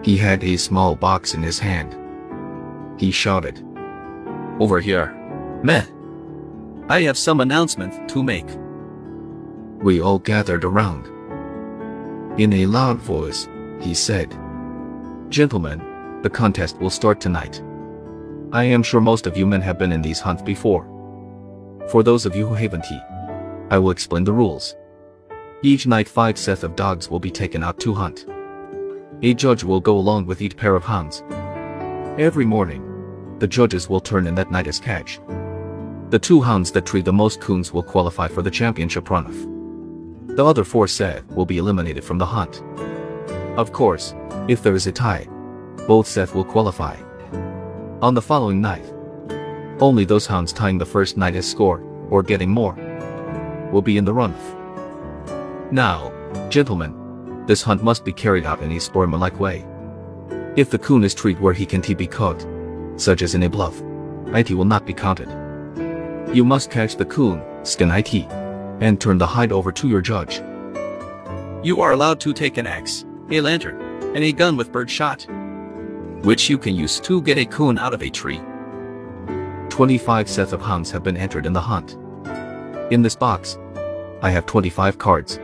He 0.02 0.16
had 0.16 0.42
a 0.44 0.56
small 0.56 0.94
box 0.94 1.34
in 1.34 1.42
his 1.42 1.58
hand. 1.58 1.96
He 3.00 3.10
shouted, 3.10 3.64
Over 4.60 4.80
here. 4.80 5.14
Meh. 5.62 5.86
I 6.88 7.02
have 7.02 7.16
some 7.16 7.40
announcement 7.40 8.08
to 8.10 8.22
make. 8.22 8.48
We 9.82 10.00
all 10.00 10.20
gathered 10.20 10.64
around. 10.64 11.06
In 12.40 12.52
a 12.52 12.66
loud 12.66 12.98
voice, 12.98 13.48
he 13.80 13.94
said, 13.94 14.30
Gentlemen, 15.28 16.20
the 16.22 16.30
contest 16.30 16.78
will 16.78 16.88
start 16.88 17.20
tonight. 17.20 17.60
I 18.52 18.62
am 18.62 18.84
sure 18.84 19.00
most 19.00 19.26
of 19.26 19.36
you 19.36 19.44
men 19.44 19.60
have 19.60 19.78
been 19.78 19.90
in 19.90 20.00
these 20.00 20.20
hunts 20.20 20.42
before. 20.42 20.84
For 21.90 22.04
those 22.04 22.26
of 22.26 22.36
you 22.36 22.46
who 22.46 22.54
haven't, 22.54 22.86
he, 22.86 23.00
I 23.70 23.78
will 23.78 23.90
explain 23.90 24.22
the 24.22 24.32
rules. 24.32 24.76
Each 25.62 25.84
night 25.84 26.08
five 26.08 26.38
sets 26.38 26.62
of 26.62 26.76
dogs 26.76 27.10
will 27.10 27.18
be 27.18 27.30
taken 27.30 27.64
out 27.64 27.80
to 27.80 27.92
hunt. 27.92 28.26
A 29.22 29.34
judge 29.34 29.64
will 29.64 29.80
go 29.80 29.96
along 29.96 30.26
with 30.26 30.42
each 30.42 30.56
pair 30.56 30.76
of 30.76 30.84
hounds. 30.84 31.24
Every 32.18 32.44
morning, 32.44 33.36
the 33.40 33.48
judges 33.48 33.88
will 33.88 34.00
turn 34.00 34.28
in 34.28 34.36
that 34.36 34.52
night 34.52 34.68
as 34.68 34.78
catch. 34.78 35.18
The 36.10 36.20
two 36.20 36.40
hounds 36.40 36.70
that 36.72 36.86
tree 36.86 37.02
the 37.02 37.12
most 37.12 37.40
coons 37.40 37.72
will 37.72 37.82
qualify 37.82 38.28
for 38.28 38.42
the 38.42 38.50
championship 38.50 39.06
runoff. 39.06 39.48
The 40.34 40.44
other 40.44 40.64
four 40.64 40.88
set 40.88 41.26
will 41.28 41.44
be 41.44 41.58
eliminated 41.58 42.02
from 42.02 42.16
the 42.16 42.24
hunt. 42.24 42.62
Of 43.58 43.72
course, 43.72 44.14
if 44.48 44.62
there 44.62 44.74
is 44.74 44.86
a 44.86 44.92
tie, 44.92 45.28
both 45.86 46.06
Seth 46.06 46.34
will 46.34 46.44
qualify. 46.44 46.96
On 48.00 48.14
the 48.14 48.22
following 48.22 48.60
night, 48.60 48.90
only 49.78 50.06
those 50.06 50.26
hounds 50.26 50.54
tying 50.54 50.78
the 50.78 50.86
first 50.86 51.18
night 51.18 51.36
as 51.36 51.48
score, 51.48 51.80
or 52.08 52.22
getting 52.22 52.48
more, 52.48 52.74
will 53.72 53.82
be 53.82 53.98
in 53.98 54.06
the 54.06 54.14
runoff. 54.14 55.70
Now, 55.70 56.10
gentlemen, 56.48 57.44
this 57.46 57.60
hunt 57.60 57.82
must 57.82 58.02
be 58.02 58.12
carried 58.12 58.46
out 58.46 58.62
in 58.62 58.72
a 58.72 58.80
sportsmanlike 58.80 59.38
way. 59.38 59.66
If 60.56 60.70
the 60.70 60.78
coon 60.78 61.04
is 61.04 61.14
treated 61.14 61.42
where 61.42 61.52
he 61.52 61.66
can 61.66 61.82
be 61.94 62.06
caught, 62.06 62.46
such 62.96 63.20
as 63.20 63.34
in 63.34 63.42
a 63.42 63.50
bluff, 63.50 63.82
IT 64.28 64.50
will 64.52 64.64
not 64.64 64.86
be 64.86 64.94
counted. 64.94 65.28
You 66.34 66.44
must 66.46 66.70
catch 66.70 66.96
the 66.96 67.04
coon, 67.04 67.42
skin 67.64 67.90
IT, 67.90 68.41
and 68.82 69.00
turn 69.00 69.16
the 69.16 69.26
hide 69.26 69.52
over 69.52 69.70
to 69.70 69.88
your 69.88 70.00
judge. 70.00 70.42
You 71.64 71.80
are 71.80 71.92
allowed 71.92 72.18
to 72.20 72.32
take 72.32 72.56
an 72.56 72.66
axe, 72.66 73.04
a 73.30 73.40
lantern, 73.40 73.80
and 74.16 74.24
a 74.24 74.32
gun 74.32 74.56
with 74.56 74.72
bird 74.72 74.90
shot, 74.90 75.24
which 76.24 76.50
you 76.50 76.58
can 76.58 76.74
use 76.74 76.98
to 77.00 77.22
get 77.22 77.38
a 77.38 77.44
coon 77.44 77.78
out 77.78 77.94
of 77.94 78.02
a 78.02 78.10
tree. 78.10 78.40
25 79.68 80.28
sets 80.28 80.52
of 80.52 80.60
hounds 80.60 80.90
have 80.90 81.04
been 81.04 81.16
entered 81.16 81.46
in 81.46 81.52
the 81.52 81.60
hunt. 81.60 81.96
In 82.92 83.02
this 83.02 83.14
box, 83.14 83.56
I 84.20 84.30
have 84.30 84.46
25 84.46 84.98
cards. 84.98 85.38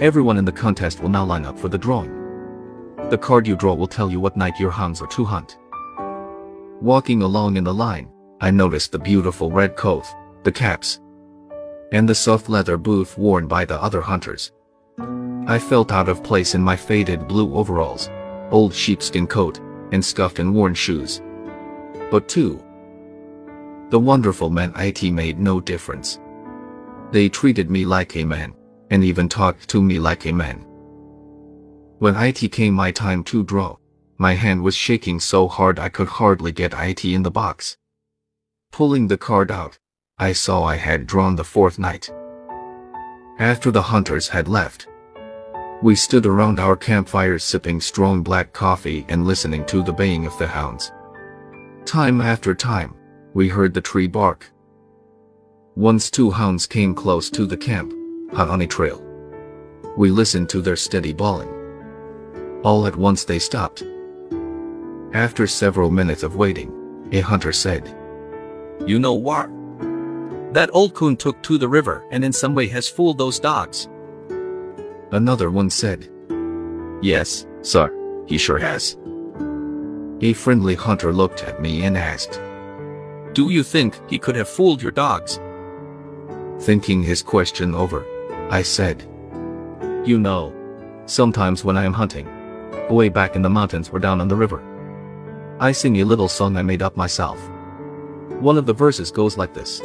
Everyone 0.00 0.36
in 0.36 0.44
the 0.44 0.52
contest 0.52 1.00
will 1.00 1.08
now 1.08 1.24
line 1.24 1.46
up 1.46 1.58
for 1.58 1.68
the 1.68 1.78
drawing. 1.78 2.12
The 3.08 3.18
card 3.18 3.46
you 3.46 3.56
draw 3.56 3.74
will 3.74 3.88
tell 3.88 4.10
you 4.10 4.20
what 4.20 4.36
night 4.36 4.60
your 4.60 4.70
hounds 4.70 5.00
are 5.00 5.08
to 5.08 5.24
hunt. 5.24 5.56
Walking 6.82 7.22
along 7.22 7.56
in 7.56 7.64
the 7.64 7.72
line, 7.72 8.10
I 8.42 8.50
noticed 8.50 8.92
the 8.92 8.98
beautiful 8.98 9.50
red 9.50 9.76
coat, 9.76 10.04
the 10.44 10.52
caps, 10.52 11.00
and 11.92 12.08
the 12.08 12.14
soft 12.14 12.48
leather 12.48 12.76
boot 12.76 13.16
worn 13.16 13.46
by 13.46 13.64
the 13.64 13.80
other 13.80 14.00
hunters. 14.00 14.50
I 15.46 15.58
felt 15.58 15.92
out 15.92 16.08
of 16.08 16.24
place 16.24 16.54
in 16.54 16.62
my 16.62 16.74
faded 16.74 17.28
blue 17.28 17.54
overalls, 17.54 18.10
old 18.50 18.74
sheepskin 18.74 19.26
coat, 19.26 19.60
and 19.92 20.04
scuffed 20.04 20.38
and 20.38 20.54
worn 20.54 20.74
shoes. 20.74 21.20
But 22.10 22.28
two, 22.28 22.62
the 23.90 23.98
wonderful 23.98 24.48
men 24.48 24.72
IT 24.76 25.02
made 25.12 25.38
no 25.38 25.60
difference. 25.60 26.18
They 27.10 27.28
treated 27.28 27.70
me 27.70 27.84
like 27.84 28.16
a 28.16 28.24
man, 28.24 28.54
and 28.90 29.04
even 29.04 29.28
talked 29.28 29.68
to 29.68 29.82
me 29.82 29.98
like 29.98 30.24
a 30.24 30.32
man. 30.32 30.64
When 31.98 32.16
IT 32.16 32.52
came 32.52 32.72
my 32.72 32.90
time 32.90 33.22
to 33.24 33.44
draw, 33.44 33.76
my 34.16 34.34
hand 34.34 34.62
was 34.62 34.74
shaking 34.74 35.20
so 35.20 35.46
hard 35.46 35.78
I 35.78 35.90
could 35.90 36.08
hardly 36.08 36.52
get 36.52 36.72
IT 36.72 37.04
in 37.04 37.22
the 37.22 37.30
box. 37.30 37.76
Pulling 38.70 39.08
the 39.08 39.18
card 39.18 39.50
out, 39.50 39.78
I 40.22 40.32
saw 40.32 40.62
I 40.62 40.76
had 40.76 41.08
drawn 41.08 41.34
the 41.34 41.42
fourth 41.42 41.80
night. 41.80 42.08
After 43.40 43.72
the 43.72 43.82
hunters 43.82 44.28
had 44.28 44.46
left, 44.46 44.86
we 45.82 45.96
stood 45.96 46.26
around 46.26 46.60
our 46.60 46.76
campfire 46.76 47.40
sipping 47.40 47.80
strong 47.80 48.22
black 48.22 48.52
coffee 48.52 49.04
and 49.08 49.26
listening 49.26 49.66
to 49.66 49.82
the 49.82 49.92
baying 49.92 50.24
of 50.24 50.38
the 50.38 50.46
hounds. 50.46 50.92
Time 51.84 52.20
after 52.20 52.54
time, 52.54 52.94
we 53.34 53.48
heard 53.48 53.74
the 53.74 53.80
tree 53.80 54.06
bark. 54.06 54.48
Once 55.74 56.08
two 56.08 56.30
hounds 56.30 56.68
came 56.68 56.94
close 56.94 57.28
to 57.30 57.44
the 57.44 57.56
camp, 57.56 57.92
hot 58.32 58.48
on 58.48 58.62
a 58.62 58.66
trail. 58.68 59.02
We 59.96 60.12
listened 60.12 60.48
to 60.50 60.62
their 60.62 60.76
steady 60.76 61.12
bawling. 61.12 61.50
All 62.62 62.86
at 62.86 62.94
once 62.94 63.24
they 63.24 63.40
stopped. 63.40 63.82
After 65.14 65.48
several 65.48 65.90
minutes 65.90 66.22
of 66.22 66.36
waiting, 66.36 67.08
a 67.10 67.18
hunter 67.18 67.52
said, 67.52 67.88
you 68.86 69.00
know 69.00 69.14
what? 69.14 69.50
That 70.52 70.68
old 70.74 70.92
coon 70.92 71.16
took 71.16 71.42
to 71.44 71.56
the 71.56 71.68
river 71.68 72.04
and 72.10 72.22
in 72.22 72.32
some 72.32 72.54
way 72.54 72.66
has 72.68 72.86
fooled 72.86 73.16
those 73.16 73.40
dogs. 73.40 73.88
Another 75.10 75.50
one 75.50 75.70
said, 75.70 76.10
Yes, 77.00 77.46
sir, 77.62 77.90
he 78.26 78.36
sure 78.36 78.58
has. 78.58 78.98
A 80.20 80.34
friendly 80.34 80.74
hunter 80.74 81.10
looked 81.10 81.42
at 81.42 81.62
me 81.62 81.84
and 81.84 81.96
asked, 81.96 82.38
Do 83.32 83.48
you 83.48 83.62
think 83.62 83.98
he 84.10 84.18
could 84.18 84.36
have 84.36 84.48
fooled 84.48 84.82
your 84.82 84.92
dogs? 84.92 85.40
Thinking 86.60 87.02
his 87.02 87.22
question 87.22 87.74
over, 87.74 88.04
I 88.50 88.60
said, 88.60 89.02
You 90.04 90.18
know, 90.18 90.54
sometimes 91.06 91.64
when 91.64 91.78
I 91.78 91.84
am 91.84 91.94
hunting, 91.94 92.28
away 92.90 93.08
back 93.08 93.36
in 93.36 93.42
the 93.42 93.48
mountains 93.48 93.88
or 93.88 93.98
down 93.98 94.20
on 94.20 94.28
the 94.28 94.36
river, 94.36 94.62
I 95.58 95.72
sing 95.72 95.96
a 95.96 96.04
little 96.04 96.28
song 96.28 96.58
I 96.58 96.62
made 96.62 96.82
up 96.82 96.94
myself. 96.94 97.40
One 98.38 98.58
of 98.58 98.66
the 98.66 98.74
verses 98.74 99.10
goes 99.10 99.38
like 99.38 99.54
this. 99.54 99.80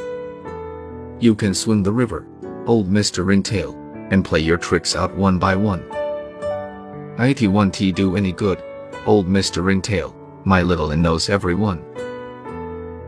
You 1.19 1.33
can 1.33 1.55
swim 1.55 1.81
the 1.81 1.91
river, 1.91 2.27
old 2.67 2.91
Mr. 2.91 3.25
Ringtail, 3.25 3.73
and 4.11 4.23
play 4.23 4.39
your 4.39 4.57
tricks 4.57 4.95
out 4.95 5.15
one 5.15 5.39
by 5.39 5.55
one. 5.55 5.83
IT 7.19 7.47
won't 7.47 7.73
do 7.95 8.15
any 8.15 8.31
good, 8.31 8.63
old 9.07 9.27
Mr. 9.27 9.63
Ringtail, 9.63 10.15
my 10.43 10.61
Little 10.61 10.91
Ann 10.91 11.01
knows 11.01 11.27
everyone. 11.27 11.83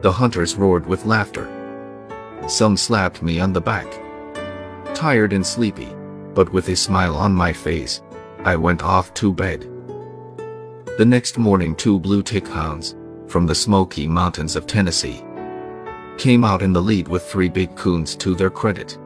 The 0.01 0.11
hunters 0.11 0.55
roared 0.55 0.87
with 0.87 1.05
laughter. 1.05 1.47
Some 2.47 2.77
slapped 2.77 3.21
me 3.21 3.39
on 3.39 3.53
the 3.53 3.61
back. 3.61 3.87
Tired 4.95 5.31
and 5.31 5.45
sleepy, 5.45 5.93
but 6.33 6.51
with 6.51 6.69
a 6.69 6.75
smile 6.75 7.15
on 7.15 7.31
my 7.31 7.53
face, 7.53 8.01
I 8.43 8.55
went 8.55 8.81
off 8.81 9.13
to 9.15 9.31
bed. 9.31 9.69
The 10.97 11.05
next 11.05 11.37
morning 11.37 11.75
two 11.75 11.99
blue 11.99 12.23
tick 12.23 12.47
hounds, 12.47 12.95
from 13.27 13.45
the 13.45 13.53
Smoky 13.53 14.07
Mountains 14.07 14.55
of 14.55 14.65
Tennessee, 14.65 15.23
came 16.19 16.43
out 16.43 16.61
in 16.61 16.73
the 16.73 16.81
lead 16.81 17.07
with 17.07 17.23
three 17.23 17.47
big 17.47 17.73
coons 17.77 18.13
to 18.17 18.35
their 18.35 18.49
credit. 18.49 18.99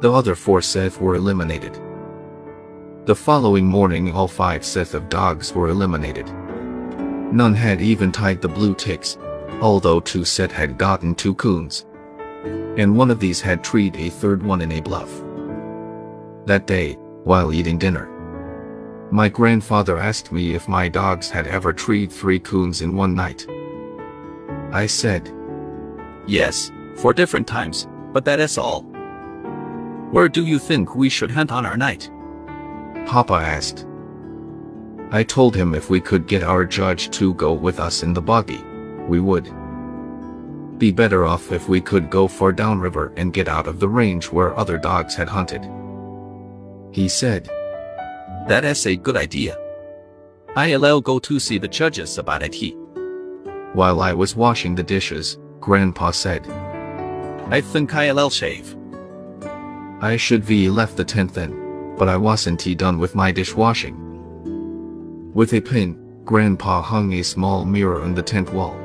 The 0.00 0.12
other 0.12 0.34
four 0.34 0.60
Seth 0.60 1.00
were 1.00 1.14
eliminated. 1.14 1.80
The 3.06 3.14
following 3.14 3.64
morning 3.64 4.12
all 4.12 4.28
five 4.28 4.62
Seth 4.62 4.92
of 4.92 5.08
dogs 5.08 5.54
were 5.54 5.70
eliminated. 5.70 6.28
None 7.32 7.54
had 7.54 7.80
even 7.80 8.12
tied 8.12 8.42
the 8.42 8.48
blue 8.48 8.74
ticks, 8.74 9.16
although 9.62 10.00
two 10.00 10.26
Seth 10.26 10.52
had 10.52 10.76
gotten 10.76 11.14
two 11.14 11.34
coons. 11.34 11.86
And 12.76 12.94
one 12.94 13.10
of 13.10 13.20
these 13.20 13.40
had 13.40 13.64
treed 13.64 13.96
a 13.96 14.10
third 14.10 14.42
one 14.42 14.60
in 14.60 14.72
a 14.72 14.80
bluff. 14.80 15.10
That 16.44 16.66
day, 16.66 16.92
while 17.24 17.54
eating 17.54 17.78
dinner, 17.78 18.06
my 19.10 19.30
grandfather 19.30 19.96
asked 19.96 20.30
me 20.30 20.54
if 20.54 20.68
my 20.68 20.88
dogs 20.88 21.30
had 21.30 21.46
ever 21.46 21.72
treed 21.72 22.12
three 22.12 22.38
coons 22.38 22.82
in 22.82 22.94
one 22.94 23.14
night. 23.14 23.46
I 24.70 24.84
said, 24.86 25.32
Yes, 26.28 26.70
for 26.96 27.14
different 27.14 27.46
times, 27.46 27.88
but 28.12 28.24
that 28.26 28.38
is 28.38 28.58
all. 28.58 28.82
Where 30.12 30.28
do 30.28 30.44
you 30.44 30.58
think 30.58 30.94
we 30.94 31.08
should 31.08 31.30
hunt 31.30 31.50
on 31.50 31.64
our 31.64 31.76
night? 31.76 32.10
Papa 33.06 33.32
asked. 33.32 33.86
I 35.10 35.22
told 35.22 35.56
him 35.56 35.74
if 35.74 35.88
we 35.88 36.02
could 36.02 36.26
get 36.26 36.42
our 36.42 36.66
judge 36.66 37.08
to 37.12 37.32
go 37.34 37.54
with 37.54 37.80
us 37.80 38.02
in 38.02 38.12
the 38.12 38.20
buggy, 38.20 38.62
we 39.08 39.20
would. 39.20 39.50
Be 40.78 40.92
better 40.92 41.24
off 41.24 41.50
if 41.50 41.66
we 41.66 41.80
could 41.80 42.10
go 42.10 42.28
far 42.28 42.52
downriver 42.52 43.10
and 43.16 43.32
get 43.32 43.48
out 43.48 43.66
of 43.66 43.80
the 43.80 43.88
range 43.88 44.26
where 44.26 44.54
other 44.54 44.76
dogs 44.76 45.14
had 45.14 45.30
hunted. 45.30 45.62
He 46.92 47.08
said, 47.08 47.46
That 48.48 48.66
is 48.66 48.86
a 48.86 48.96
good 48.96 49.16
idea. 49.16 49.56
I'll 50.56 51.00
go 51.00 51.18
to 51.20 51.40
see 51.40 51.56
the 51.56 51.68
judges 51.68 52.18
about 52.18 52.42
it. 52.42 52.52
He. 52.52 52.72
While 53.72 54.02
I 54.02 54.12
was 54.12 54.36
washing 54.36 54.74
the 54.74 54.82
dishes, 54.82 55.38
Grandpa 55.60 56.10
said. 56.10 56.46
I 57.50 57.60
think 57.60 57.94
I'll 57.94 58.30
shave. 58.30 58.76
I 60.00 60.16
should 60.16 60.46
be 60.46 60.70
left 60.70 60.96
the 60.96 61.04
tent 61.04 61.34
then, 61.34 61.94
but 61.96 62.08
I 62.08 62.16
wasn't 62.16 62.78
done 62.78 62.98
with 62.98 63.14
my 63.14 63.32
dishwashing. 63.32 63.96
With 65.34 65.54
a 65.54 65.60
pin, 65.60 66.22
Grandpa 66.24 66.82
hung 66.82 67.12
a 67.14 67.22
small 67.22 67.64
mirror 67.64 68.02
on 68.02 68.14
the 68.14 68.22
tent 68.22 68.52
wall. 68.52 68.76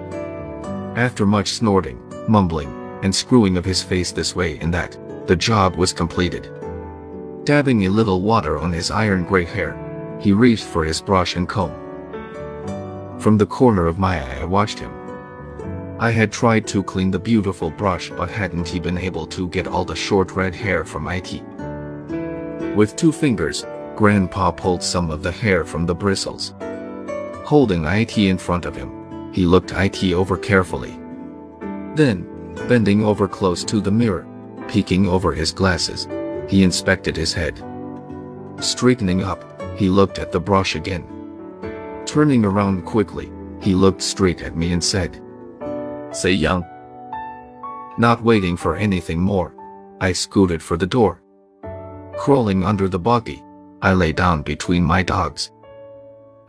After 0.95 1.25
much 1.25 1.49
snorting, 1.49 2.01
mumbling, 2.27 2.71
and 3.03 3.13
screwing 3.13 3.57
of 3.57 3.65
his 3.65 3.83
face 3.83 4.11
this 4.11 4.35
way 4.35 4.57
and 4.59 4.73
that, 4.73 4.97
the 5.27 5.35
job 5.35 5.75
was 5.75 5.93
completed. 5.93 6.49
Dabbing 7.43 7.85
a 7.85 7.89
little 7.89 8.21
water 8.21 8.57
on 8.57 8.71
his 8.71 8.91
iron 8.91 9.25
gray 9.25 9.43
hair, 9.43 9.77
he 10.21 10.31
reached 10.31 10.63
for 10.63 10.85
his 10.85 11.01
brush 11.01 11.35
and 11.35 11.49
comb. 11.49 11.73
From 13.19 13.37
the 13.37 13.45
corner 13.45 13.85
of 13.87 13.99
my 13.99 14.21
eye 14.23 14.41
I 14.41 14.45
watched 14.45 14.79
him. 14.79 15.02
I 16.03 16.11
had 16.11 16.33
tried 16.33 16.67
to 16.67 16.83
clean 16.83 17.11
the 17.11 17.17
beautiful 17.17 17.69
brush 17.69 18.09
but 18.09 18.29
hadn't 18.29 18.67
he 18.67 18.77
been 18.77 18.97
able 18.97 19.25
to 19.27 19.47
get 19.47 19.67
all 19.67 19.85
the 19.85 19.95
short 19.95 20.33
red 20.33 20.53
hair 20.53 20.83
from 20.83 21.07
IT. 21.07 21.41
With 22.75 22.97
two 22.97 23.13
fingers, 23.13 23.65
Grandpa 23.95 24.51
pulled 24.51 24.83
some 24.83 25.09
of 25.09 25.23
the 25.23 25.31
hair 25.31 25.63
from 25.63 25.85
the 25.85 25.95
bristles. 25.95 26.55
Holding 27.45 27.85
IT 27.85 28.17
in 28.17 28.37
front 28.37 28.65
of 28.65 28.75
him, 28.75 29.31
he 29.31 29.45
looked 29.45 29.71
IT 29.71 30.03
over 30.11 30.35
carefully. 30.37 30.99
Then, 31.95 32.27
bending 32.67 33.05
over 33.05 33.29
close 33.29 33.63
to 33.63 33.79
the 33.79 33.89
mirror, 33.89 34.27
peeking 34.67 35.07
over 35.07 35.31
his 35.31 35.53
glasses, 35.53 36.09
he 36.49 36.63
inspected 36.63 37.15
his 37.15 37.31
head. 37.31 37.63
Straightening 38.59 39.23
up, 39.23 39.41
he 39.77 39.87
looked 39.87 40.19
at 40.19 40.33
the 40.33 40.41
brush 40.41 40.75
again. 40.75 41.07
Turning 42.05 42.43
around 42.43 42.83
quickly, 42.83 43.31
he 43.61 43.73
looked 43.73 44.01
straight 44.01 44.41
at 44.41 44.57
me 44.57 44.73
and 44.73 44.83
said, 44.83 45.22
Say 46.13 46.31
young. 46.31 46.63
Not 47.97 48.23
waiting 48.23 48.55
for 48.55 48.75
anything 48.75 49.19
more, 49.19 49.55
I 49.99 50.13
scooted 50.13 50.61
for 50.61 50.77
the 50.77 50.87
door. 50.87 51.21
Crawling 52.15 52.63
under 52.63 52.87
the 52.87 52.99
buggy, 52.99 53.43
I 53.81 53.93
lay 53.93 54.13
down 54.13 54.43
between 54.43 54.83
my 54.83 55.01
dogs. 55.01 55.51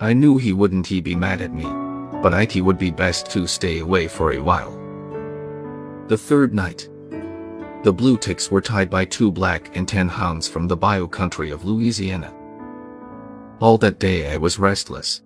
I 0.00 0.12
knew 0.12 0.37
he 0.37 0.52
wouldn't 0.52 0.87
he 0.87 1.00
be 1.00 1.14
mad 1.14 1.40
at 1.40 1.54
me, 1.54 1.64
but 2.21 2.35
it 2.35 2.61
would 2.61 2.78
be 2.78 2.90
best 2.90 3.30
to 3.30 3.47
stay 3.47 3.78
away 3.78 4.06
for 4.06 4.33
a 4.33 4.38
while. 4.38 4.73
The 6.09 6.18
third 6.18 6.54
night, 6.54 6.88
the 7.85 7.92
blue 7.92 8.18
ticks 8.18 8.50
were 8.50 8.61
tied 8.61 8.90
by 8.90 9.06
two 9.06 9.30
black 9.33 9.75
and 9.76 9.88
tan 9.88 10.09
hounds 10.09 10.47
from 10.47 10.68
the 10.68 10.76
bayou 10.76 11.09
country 11.09 11.50
of 11.50 11.64
Louisiana. 11.64 12.35
All 13.61 13.78
that 13.78 13.99
day 13.99 14.33
I 14.33 14.37
was 14.37 14.59
restless. 14.59 15.23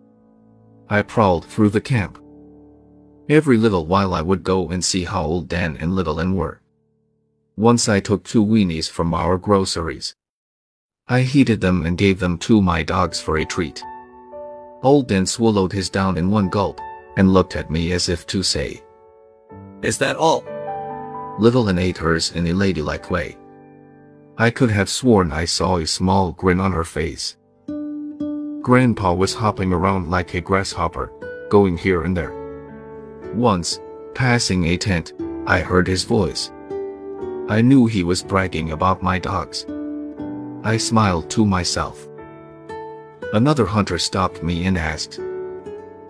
I 0.88 1.02
prowled 1.02 1.45
through 1.45 1.71
the 1.71 1.80
camp. 1.80 2.18
Every 3.28 3.58
little 3.58 3.85
while 3.85 4.14
I 4.14 4.23
would 4.23 4.42
go 4.42 4.70
and 4.70 4.82
see 4.82 5.04
how 5.04 5.23
old 5.23 5.49
Dan 5.49 5.76
and 5.78 5.94
Little 5.94 6.18
Ann 6.18 6.35
were. 6.35 6.62
Once 7.58 7.87
I 7.87 8.00
took 8.00 8.25
two 8.25 8.42
weenies 8.42 8.88
from 8.88 9.12
our 9.12 9.37
groceries. 9.37 10.14
I 11.08 11.20
heated 11.20 11.61
them 11.61 11.85
and 11.85 11.99
gave 11.99 12.20
them 12.20 12.38
to 12.38 12.62
my 12.62 12.82
dogs 12.82 13.20
for 13.20 13.37
a 13.37 13.44
treat. 13.44 13.85
Old 14.82 15.08
Dan 15.08 15.26
swallowed 15.26 15.73
his 15.73 15.90
down 15.90 16.16
in 16.16 16.30
one 16.30 16.49
gulp 16.49 16.80
and 17.18 17.35
looked 17.35 17.54
at 17.54 17.70
me 17.70 17.92
as 17.92 18.08
if 18.08 18.26
to 18.28 18.42
say, 18.42 18.82
Is 19.82 19.99
that 19.99 20.16
all? 20.16 20.42
Little 21.38 21.68
Ann 21.68 21.78
ate 21.78 21.99
hers 21.99 22.32
in 22.32 22.47
a 22.47 22.54
ladylike 22.54 23.11
way. 23.11 23.37
I 24.38 24.49
could 24.49 24.70
have 24.70 24.88
sworn 24.88 25.32
I 25.32 25.44
saw 25.44 25.76
a 25.76 25.87
small 25.87 26.32
grin 26.32 26.61
on 26.61 26.73
her 26.73 26.85
face. 26.85 27.37
Grandpa 28.62 29.12
was 29.12 29.35
hopping 29.35 29.70
around 29.70 30.08
like 30.08 30.32
a 30.32 30.40
grasshopper, 30.40 31.12
going 31.50 31.76
here 31.76 32.04
and 32.04 32.16
there. 32.16 32.48
Once, 33.35 33.80
passing 34.14 34.64
a 34.64 34.76
tent, 34.76 35.12
I 35.47 35.61
heard 35.61 35.87
his 35.87 36.04
voice. 36.04 36.50
I 37.49 37.62
knew 37.62 37.87
he 37.87 38.04
was 38.04 38.23
bragging 38.23 38.73
about 38.73 39.02
my 39.02 39.18
dogs. 39.18 39.66
I 40.64 40.76
smiled 40.76 41.30
to 41.30 41.47
myself. 41.47 42.06
Another 43.32 43.66
hunter 43.66 43.99
stopped 43.99 44.42
me 44.42 44.66
and 44.66 44.76
asked, 44.76 45.20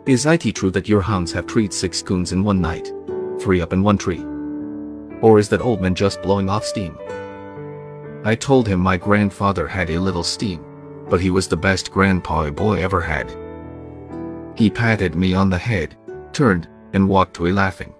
Is 0.07 0.27
it 0.27 0.55
true 0.55 0.71
that 0.71 0.89
your 0.89 1.03
hounds 1.03 1.33
have 1.33 1.47
treed 1.47 1.73
six 1.73 2.03
coons 2.03 2.33
in 2.33 2.45
one 2.45 2.61
night? 2.61 2.93
Three 3.41 3.61
up 3.61 3.73
in 3.73 3.83
one 3.83 3.99
tree? 3.99 4.25
Or 5.21 5.39
is 5.39 5.49
that 5.49 5.61
old 5.61 5.81
man 5.81 5.95
just 5.95 6.23
blowing 6.23 6.49
off 6.49 6.65
steam? 6.65 6.97
I 8.25 8.35
told 8.35 8.67
him 8.67 8.81
my 8.81 8.97
grandfather 8.97 9.67
had 9.67 9.91
a 9.91 9.99
little 9.99 10.25
steam 10.25 10.65
but 11.09 11.21
he 11.21 11.31
was 11.31 11.49
the 11.49 11.57
best 11.57 11.91
grandpa 11.91 12.45
a 12.45 12.53
boy 12.53 12.83
ever 12.83 13.01
had. 13.01 13.35
He 14.57 14.71
patted 14.71 15.15
me 15.15 15.35
on 15.35 15.51
the 15.51 15.59
head, 15.59 15.97
turned, 16.33 16.69
and 16.93 17.09
walked 17.09 17.39
away 17.39 17.53
laughing. 17.53 17.95